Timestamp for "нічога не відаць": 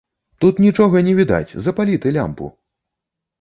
0.65-1.53